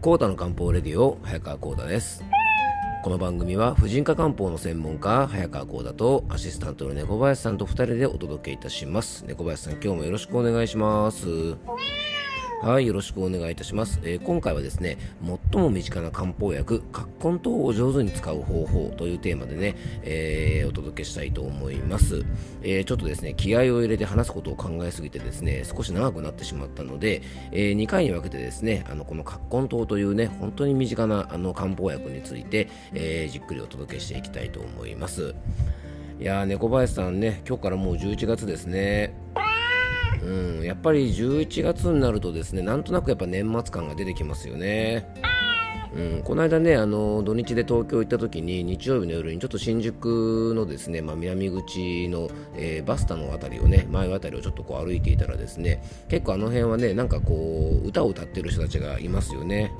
[0.00, 2.22] コータの漢方レディオ早川コータです。
[3.02, 9.24] この番組は婦人科漢方の専門家早川コータとアシスタントの猫林さんと2人でお届けいたします。
[9.26, 11.26] 猫林さん今日もよろしくお願いします。
[12.60, 14.00] はい、よろしくお願いいたします。
[14.02, 14.98] えー、今回はですね、
[15.52, 22.24] 最も身近な漢方薬、葛根湯を上手に使う方法というテーマでね、えー、お届けしたいと思います、
[22.62, 35.36] えー、ちょっとですね、気合を入れて話すことを考えすぎてですね、少し長くなってしまったので、え2回に分けてですね、あのこの葛根湯というね、本当に身近なあの漢方薬について、えじっくりお届けしていきたいと思います。
[36.20, 39.14] いやー、猫林さんね、今日からもう11月ですね。
[40.22, 45.06] うん、やっぱり11月になるとですねなんとなくやっぱ年末感が出てきますよね。
[45.94, 59.72] うん、この間ねあの土日で東京行った時に日曜日の夜にちょっと新宿のですね、まあ、南口の、えー、バスタの辺りをね前辺りをちょっとこう歩いていたらですね結構あの辺はねなんかこう歌を歌ってる人たちがいますよね。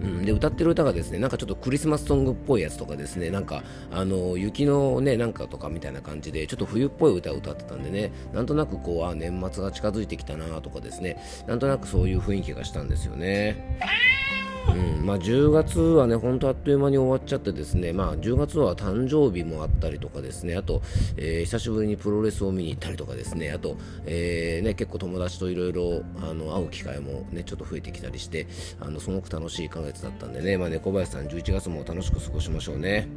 [0.00, 13.78] うん、で歌ってる歌がですねなんかちょっとクリスマスソングっぽいやつとかですねなんかあの雪のねなんかとかみたいな感じでちょっと冬っぽい歌を歌ってたんでねなんとなくこうあ年末が近づいてきたなとかですねなんとなくそういう雰囲気がしたんですよね。
[14.74, 20.82] うんまあ、10月はね、本当あっという間に終わっちゃってですね、まあ、10月は誕生日もあったりとかですね、あと、
[21.16, 28.46] えー、久しぶりにプロレスを見に行ったりとかですね、あと、えー、ね、結構友達といろいろ会う機会もね、ちょっと増えてきたりして、
[28.80, 33.08] あのすごく楽しい1ヶ月だったんでね、まあ、猫林さん11月も楽しく過ごしましょうね。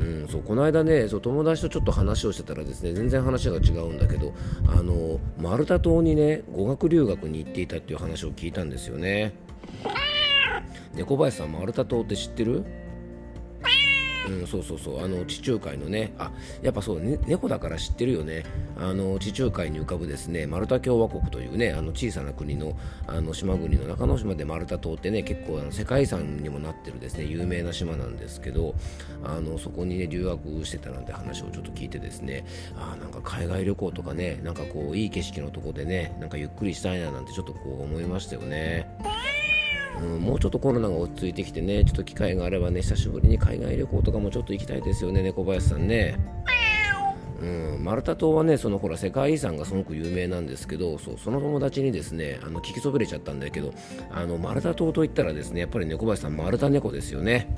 [0.00, 4.32] うん、そうこの間ねそう友達とちょっと話をしてたらですね全然話が違うんだけど
[4.66, 9.34] あのマルタ島にね語学留学に行っていたっていう話を聞いたんですよね。
[10.94, 12.64] 猫林さんマルタ島って知ってる？
[14.28, 15.04] うん、そうそうそう。
[15.04, 16.12] あの地中海のね。
[16.18, 16.30] あ
[16.62, 18.44] やっぱそう、ね、猫だから知ってるよね。
[18.78, 28.74] あの地中海に浮かぶですねマルタ共和国というねあの小さな国のあの島国の中之島でマルタ島ってね結構あの世界遺産にもなってるですね有名な島なんですけど
[29.24, 38.86] あのそこにね留学してたなんて話をちょっと聞いてですねあなんか海外旅行とかねなんかこういい景色のとこでねなんかゆっくりしたいななんてちょっとこう思いましたよね。
[40.02, 46.18] うん、もうちょっとコロナが落ち着いてきてね、ちょっと機会があればね、久しぶりに海外旅行とかもちょっと行きたいですよね、猫林さんね。
[47.40, 47.46] う
[47.78, 53.72] ん、マルタ島はね、そのほら世界遺産がすごく有名なんですけど、そうその友達にですね、あの聞きそびれちゃったんだけど、
[54.10, 57.54] あのマルタ島といったらですね、やっぱり猫林さん、マルタ猫ですよね。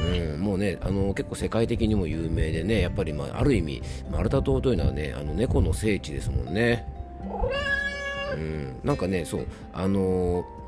[0.00, 6.86] うん、もうねあの結構世界的にも有名でねやっぱり、まあ、ある意味マルタ島というのはねあの猫の聖地ですもんね。
[8.34, 10.59] うん、なんかねそうあのー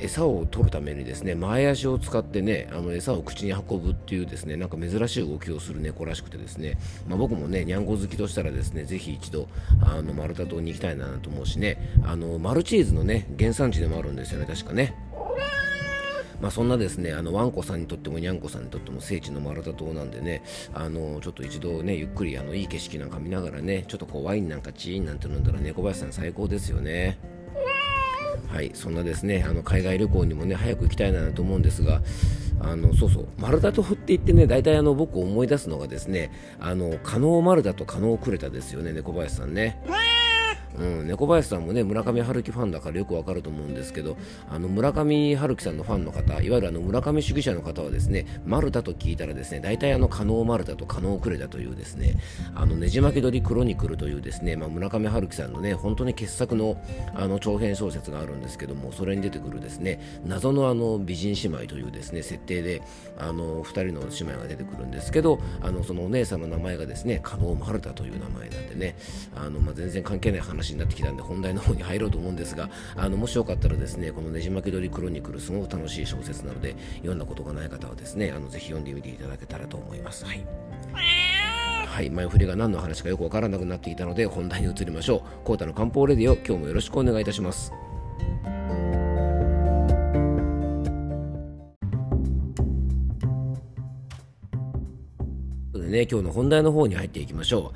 [0.00, 6.78] 餌を取るためにですね前足を使ってねあの餌を口に運ぶっていうですねなんか珍しい動きをする猫らしくてですね、
[7.08, 9.48] まあ、僕もねにゃんこ好きとしたらですねぜひ一度
[9.82, 14.94] あのマルタ島に行きたいなと思うしねあのマルチーズのね原産地でもあるんですよね確かね。
[16.40, 20.42] まあ、そんなですねあのワンコさんにとってもにゃんこさんにとっても聖地のマルタ島なんでね
[20.74, 27.18] あのちょっと一度ねゆっくりあのいい景色なんか見ながらねちょっとこうワインなんかチーンなんて飲んだら猫林さん最高ですよね。
[28.54, 32.02] はい、そんなですねあの海外旅行にもね早く行きたいなと思うんですが
[32.60, 39.82] あのそうそう丸太と振って言ってね大体あの僕思い出すのがですねあの加納丸太と加納クレタですよね猫林さんね。
[40.78, 44.16] うん、猫林さんもね村上春樹ファンだからよくわかると思うんですけど
[44.50, 52.16] あの村上春樹さんのファンの方いわゆるあの村上主義者の方はですね丸太と聞いたらですね大体あの加納丸太と加納クレタというですね
[52.54, 56.76] あのねじ巻き鳥クロニクルというですね、まあ、村上春樹さんのね本当に傑作の
[57.14, 62.82] あの長編小説があるんですけどもそれに出てくるですね謎のあの美人姉妹というですね設定で
[63.18, 68.96] あの2人の姉妹が出てくるんですけどあのそのお姉さんの名前がですね加納丸太という名前なんでね
[69.36, 80.24] あの、まあ、全然関係ない話話になってきたんで本題の方に入ろうと思うんですがあのもしよかったらですねこのねじ巻き鳥クロニクルすごく楽しい小説なので読んだことがない方はですねあのぜひ読んでみていただけたらと思います。
[80.24, 80.44] はい。
[81.86, 85.44] はい、前振りが何の話かよくわからなくなっていたので本題に移りましょう。
[85.44, 87.72] コータの漢方レディオ今日もよろしくお願いいたします
[95.94, 97.72] ね、今日の本題の方に入っていきましょ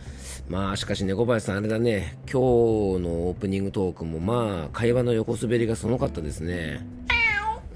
[0.48, 0.52] う。
[0.52, 6.84] まあ、しかし猫林さん、あれだね、今日のオープニングトークも、まあ、会話の横滑りがすごかったですね。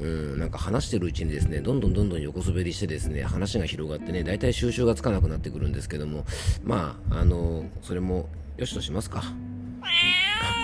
[0.01, 6.25] うん、なんか話してるうちにですね、どんどんどんどん横滑りしてですね、話が広がってね、大体収集がつかなくなってくるんですけども、
[6.65, 9.23] まあ、あの、それも、よしとしますか。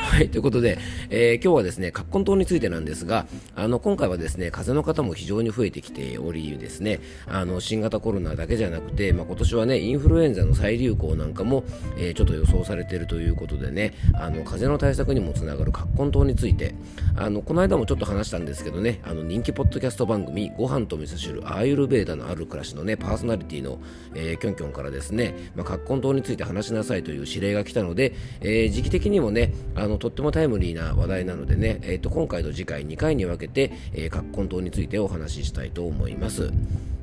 [0.08, 0.78] はい、ということで、
[1.10, 11.62] えー、今日はですね、葛根湯についてなんですが、あの、今回はですね、風邪の方も非常に増えてきておりですね、あの、新型コロナだけじゃなくて、まあ、今年はね、インフルエンザの再流行なんかも、
[11.98, 16.74] えー、ちょっと予想されているということでね、あの、風邪の対策にもつながる葛根湯について、
[17.14, 23.78] あの、この間もちょっと話したんですけどね、あの、人気ポッドキャスト番組、ご飯と味噌汁、アーユルベーダのある暮らしのね、パーソナリティの、
[24.14, 36.50] えー、キョンキョンからですね、まあ、葛根湯について話しなさいという指令が来たので、えー、時期的にもね、あの、とってもタイムリーな話題なのでね、えーと、今回と次回2回に分けて、えー、葛根湯についてお話ししたいと思います。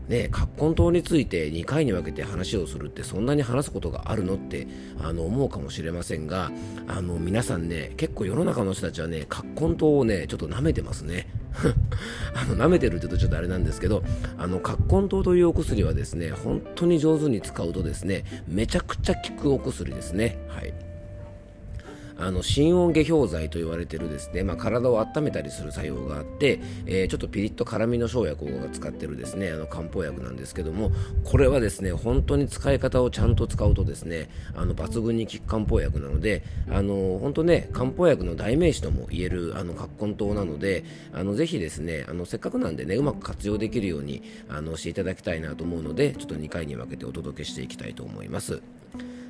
[0.08, 4.68] ね、葛根湯について2回に分けて話をするってそんなに話すことがあるのって
[5.02, 6.52] あの思うかもしれませんが
[6.88, 11.28] あの皆さんね結構世の中の人たちはね葛根湯をねちょっと舐めてますね。
[12.36, 14.04] あの舐めてるって言うとちょっとあれなんですけど
[14.38, 20.38] あの葛根湯というお薬はですね本当に上手に使うとですねめちゃくちゃ効くお薬ですね。
[20.50, 20.95] はい。
[22.18, 30.92] あの心温下氷剤と言われてるですね、まあ、体を温めたりする作用があって、えー、ちょっとピリッと辛みの生薬が使ってるですねあの漢方薬なんですけども
[31.24, 40.84] これはですね本当に使い方をちゃんと使うとですねあの抜群に効く漢方薬なのであの本当ね漢方薬の代名詞とも言えるあの葛根湯なので
[41.14, 48.62] あのぜひですねあのせっかくなんでねうまく活用できるようにあのしていただきたいなと思うのでちょっと2回に分けてお届けしていきたいと思います。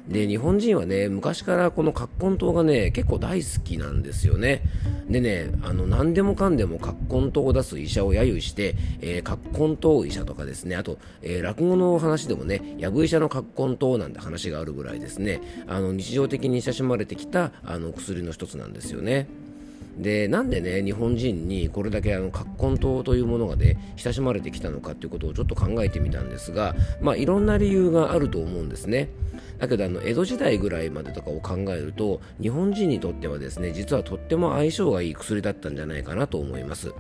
[0.08, 4.62] で、日本人はね、昔からこの葛根湯がね、結構大好きなんですよね。
[5.10, 19.28] でね、あの、何でもかんでも葛根湯を出す医者を揶揄して、えー、葛根湯医者とかですね、あと、えー、落語の話でもね、やぶ医者の葛根湯なんて話があるぐらいですね、あの、日常的に親しまれてきた、あの、薬の一つなんですよね。
[19.98, 29.10] でなんでね日本人にこれだけあの葛根糖というものがね親しまれてきたのかということをちょっと考えてみたんですがまあいろんな理由があると思うんですね。
[29.58, 36.94] だけどあの江戸時代ぐらいまでとかを考えると日本人にとってはですね実はとっても相性がいい薬だったんじゃないかなと思います。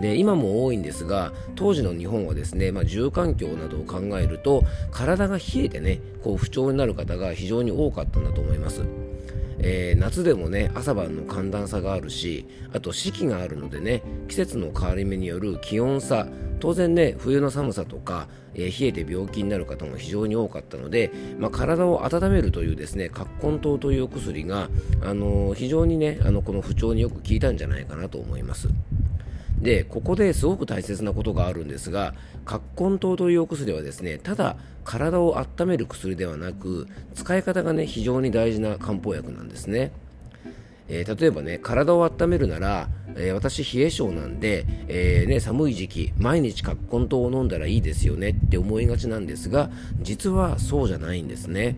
[0.00, 8.82] で今も多いんですが当時の日本はですね、まあ、住環境などを考えると体が冷えてねこう不調になる方が非常に多かったんだと思います
[9.60, 16.28] えー、夏でもね朝晩の寒暖差があるしあと四季があるのでね季節の変わり目による気温差
[16.60, 24.68] 当然ね冬の寒さとか、えー、冷えて病気になる方も非常に多かったので、まあ、体を温めるというですね葛根湯という薬が、
[25.02, 28.68] あのー、非常にねあのこの不調によく効いたんじゃないかなと思います。
[29.60, 32.14] でここですごく大切なことがあるんですが
[32.44, 39.92] 葛根湯というお薬はですねただ体を温める薬ではなく使い方がね非常に大事な漢方薬なんですね。
[40.88, 49.70] えー、例えばね体を温めるなら、えー、私冷え性なんで、えー、ね、寒い時期毎日葛根湯を飲んだらいいですよねって思いがちなんですが
[50.00, 51.76] 実はそうじゃないんですね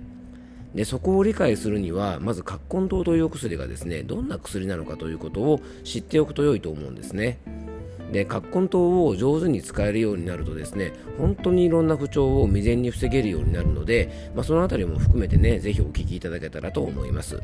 [0.74, 7.40] でそこを理解するにはまず葛根湯というお薬がですねどんな薬なのかということを知っておくと良いと思うんですね
[8.12, 17.40] で葛根湯を上手に使えるようになるとですね本当にいろんな不調を未然に防げるようになるので、まあ、そのあたりも含めてねぜひお聞きいただけたらと思います。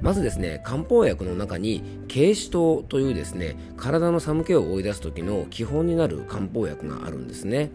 [0.00, 1.82] まずですね漢方薬の中に
[2.12, 7.70] 軽視糖というですね体の寒気を追い出す時の基本になる漢方薬があるんですね。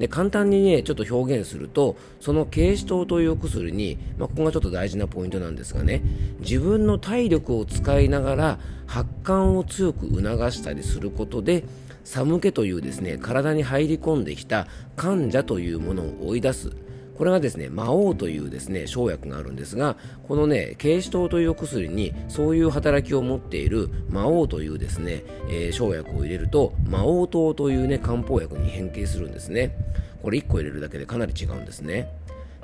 [0.00, 6.02] で簡単にねちょっと表現するとその軽視糖という薬に、まあ、ここがちょっと大事なポイントなんですがね
[6.40, 11.64] 自分の体力を使いながら発汗を強く促したりすることで
[12.02, 14.66] 寒気というですね体に入り込んできた
[14.96, 16.72] 患者というものを追い出す。
[17.20, 29.76] これがですね魔王というですね生薬があるんですがこのね軽視糖という薬にそういう働きを持っている魔王というですね、えー、生薬を入れると魔王糖というね漢方薬に変形するんですね。
[30.22, 32.10] これ1個入れるだけでかなり違うんですね。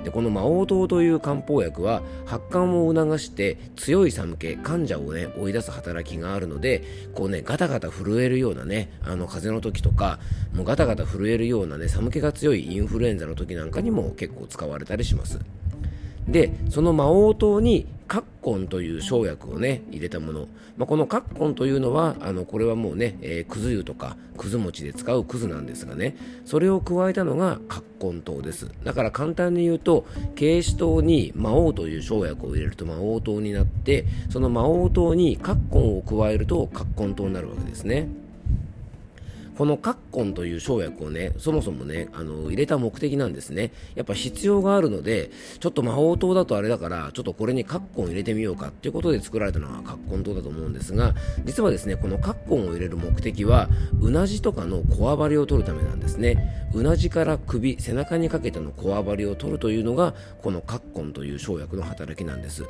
[0.03, 6.83] でこの魔王糖という漢方薬は発汗を促して強い寒気患者をね追い出す働きがあるので
[7.15, 10.19] こうねガタガタ震えるようなねあの風邪の時とか
[10.53, 15.39] もうガタガタ震えるようなね寒気が強いインフルエンザの時なんかにも結構使われたりします。
[16.27, 26.15] でその魔王糖にカッコンという生薬をね入れたもの、まあ、このカッコンというのはあのこれはもうね、えー、くず湯とかくず餅で使うくずなんですがね
[26.45, 28.69] それを加えたのがカッコン糖です。
[28.83, 30.05] だから簡単に言うと
[30.35, 38.07] 軽視糖に魔王という生薬を入れると魔王糖になってその魔王糖にカッコンを加えるとカッコン糖になるわけですね。
[39.57, 43.71] このカッコンという生薬をね、そもそもね、あの、入れた目的なんですね。
[43.95, 53.67] やっぱ必要があるので、ちょっと魔法糖だとあれだから、ちょっとこれにカッコン入れてみようかっていうことで作られたのがカッコン糖だと思うんですが、実はですね、このカッコンを入れる目的は、
[53.99, 56.69] うなじとかのこわばりを取るためなんですね。
[56.75, 62.63] うなじから首、背中にかけてのこわばりを取るというのが、このカッコンという生薬の働きなんです。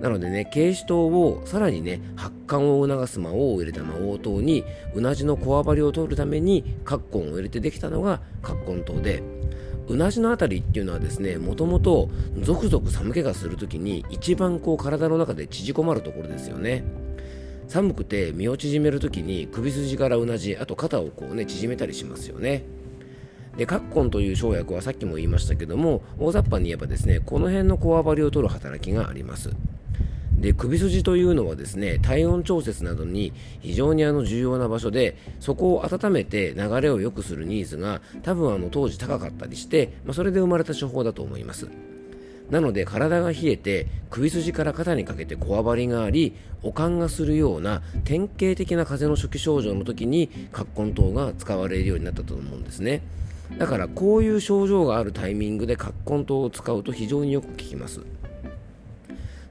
[0.00, 4.64] なのでね軽視糖をさらにね発汗を促す魔王を入れた魔王糖に
[4.94, 9.22] うなじのこわばりを取るために葛根を入れてできたのが葛根糖で
[9.88, 16.84] うなじのあたりっていうのはですねもともとゾクゾク寒気がするときに一番こう体の中で縮こまるところですよね。
[17.68, 22.64] 寒くて身を縮めるときに首筋からうなじあと肩をこうね縮めたりしますよね。
[23.56, 29.50] でカッコンという生薬はさっきも言いましたけども大雑把に言えばですねこの辺のこわばりを取る働きがあります。
[30.40, 41.68] で首筋というのはですね体温調節などに非常にあの重要な場所でそこを温めて流れを良くするニーズが多分あの当時高かったりして、まあ、それで生まれた処方だと思います。
[42.50, 53.02] なので体が冷えて首筋から肩にかけてこわばりがあり悪寒がするような典型的な風邪の初期症状の時に葛根湯が使われるようになったと思うんですね。
[53.58, 58.00] だからこういう症状があるタイミングで葛根湯を使うと非常によく効きます。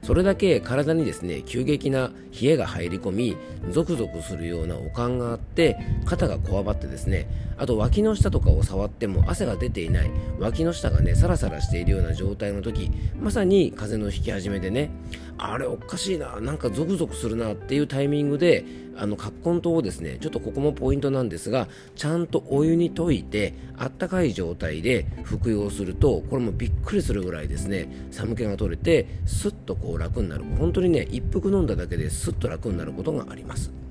[0.02, 3.36] それだけ体にですね急激な冷えが入り込み
[3.70, 10.10] ゾクゾクするような悪寒があって肩がこわばってですねあと脇の下とかを触っても汗が出ていない。
[10.38, 14.90] 脇の下がねサラサラしているような状態の時まさに風邪の引き始めでね
[15.36, 18.64] あれおかしいななんかゾクゾクするなっていうタイミングで
[18.96, 30.44] あの葛根湯をですねちょっとここもポイントなんですがちゃんとお湯に溶いてあったかい状態で服用するとこれもびっくりするぐらいですね寒気が取れてスッとこう楽になる。
[30.58, 33.87] 本当にね一服飲んだだけでスッと楽になることがあります。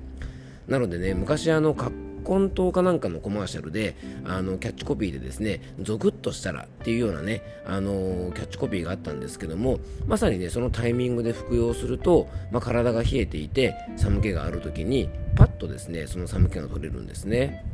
[0.68, 3.96] なのでね昔あの葛コンかなんかのコマーシャルで
[4.26, 17.64] あのキャッチコピーでですねゾクッとしたらっていうようなねあのキャッチコピーがあったんですけどもまさにねそのタイミングで服用すると、まあ、体が冷えていて寒気がある時にパッとですねその寒気が取れるんですね。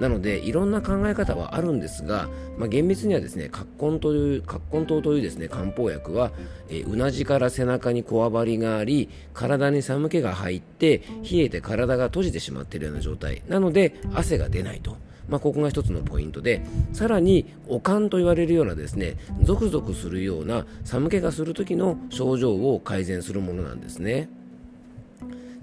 [0.00, 6.32] なのでいろんな考え方はあるんですが、まあ、厳密にはですね葛根という葛根湯というですね漢方薬は、
[6.68, 14.96] えー、うなじから背中にこわばりがあり体に寒気が入って冷えて体が閉じてしまっているような状態なので汗が出ないと。
[15.28, 16.62] まあ、ここが一つのポイントで
[16.92, 24.28] さらにおかんと言われるようなですねゾクゾクするような寒気がする時の症状を改善するものなんですね。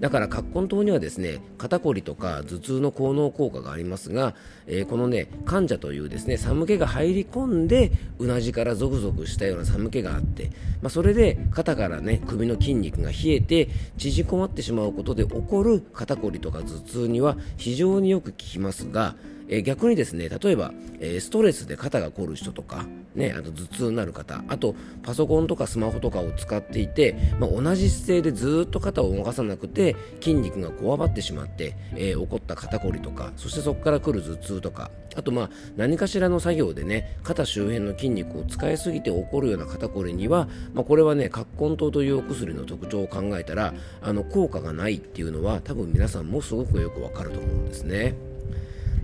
[0.00, 4.34] だから葛根湯にはですね肩こりとか頭痛の効能効果がありますが、
[4.66, 10.50] えー、このね患者というですね寒気が入り込んでうなじからゾクゾクしたような寒気があって、
[10.82, 19.14] まあ、それで肩からね首の筋肉が冷えて縮こまってしまうことで起こる肩こりとか頭痛には非常によく効きますが
[19.48, 48.14] えー、逆にですね例えば、えー、ストレスで肩が凝る人とか、ね、あと頭痛になる方あとパソコンとかスマホとかを使っていて、まあ、同じ姿勢でずっと肩を動かさなくて筋肉がこわばってしまって、えー、起こった肩こりとかそしてそこから来る頭痛とかあとまあ何かしらの作業でね肩周辺の筋肉を使いすぎて起こるような肩こりには、まあ、これはね葛根湯というお薬の特徴を考えたらあの効果がないっていうのは多分皆さんもすごくよくわかると思うんですね。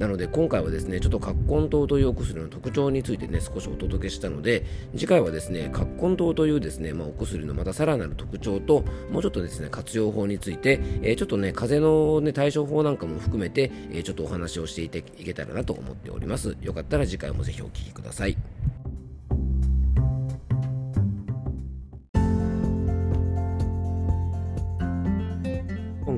[0.01, 4.65] なので今回はですねちょっと葛根糖というお薬の特徴についてね少しお届けしたので
[4.97, 16.57] 次回はですね葛根糖というですね、まあ、お薬のまたさらなる特徴ともうちょっとですね活用法について、えー、ちょっとね風邪の、ね、対処法なんかも含めて、えー、ちょっとお話をしていていけたらなと思っております。
[16.63, 18.39] よかったら次回もぜひお聴きください。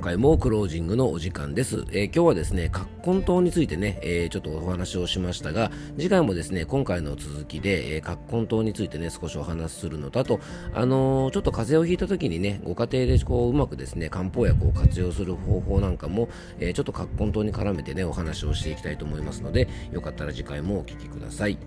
[0.02, 1.84] 回もクロージングのお時間です。
[1.92, 10.40] えー、今日はですね、葛根湯についてね、えー、ちょっとお話をしましたが、次回もですね、今回の続きで、えー、葛根湯についてね、少しお話しするのと、あと、
[10.74, 16.28] あのちょっと風邪をひいた時にね、ご家庭でこう、うまくですね、漢方薬を活用する方法なんかも、
[16.58, 21.58] えちょっと葛根湯に絡めてね、お話をしていきたいと思いますので、よかったら次回もお聴きください。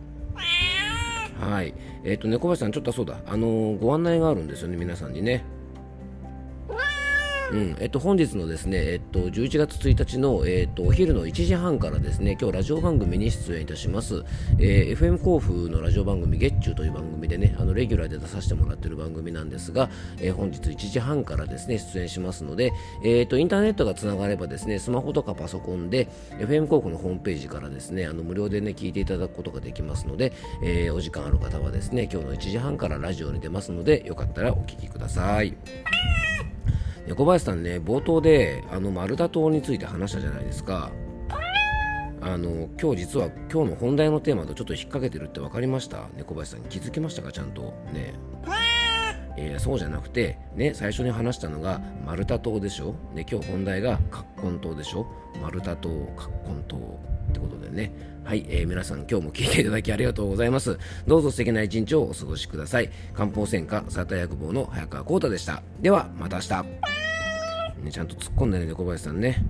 [1.39, 1.74] はい。
[2.04, 5.46] えっ、と、猫林さん、ちょっとそうだ、あのご案内があるんですよね、皆さんにね。
[7.52, 14.24] うんえっと、本日のですね、えっと、11月1日の、えっと、お昼の1時半からですね、今日ラジオ番組に出演いたします、
[14.58, 22.74] えー、FM 甲府のラジオ番組、月中という番組でね、あのレギュラーで出させてもらっている番組なんですが、えー、本日1時半からですね、出演しますので、
[23.04, 26.10] えっと、インターネットがつながればですね、スマホとかパソコンで、
[26.40, 30.34] FM 甲府のホームページからですね、あの無料でね、聞いていただくことができますので、
[30.64, 35.56] えー、お時間ある方はですね、今日の1時半からラジオに出ますので、よかったらお聞きください。
[37.13, 40.91] 小林さんね冒頭であの丸太島について話したじゃないですか。
[42.21, 46.07] あの今日実は今日の本題のテーマとちょっと引っ掛けてるって分かりました？
[46.17, 47.31] 猫林さん気づきましたか？
[47.31, 47.62] ちゃんと。
[47.93, 48.15] ね。
[49.38, 52.96] えー、そうじゃなくて、ね、最初に話したのがマルタ島でしょ？
[53.15, 55.08] で今日本題が葛根島でしょ？
[55.42, 56.77] マルタ島葛根島。
[56.77, 57.92] ってことでね。
[58.24, 60.77] はい、えー、皆さん今日も聞いていただきありがとうございます。
[61.06, 62.89] どうぞ素敵な一日をお過ごしください。
[63.13, 65.62] 漢方専科サーター薬房の早川浩太でした。
[65.82, 66.63] ではまた明日。
[67.84, 69.44] ねちゃんと突っ込んでね猫林さんね。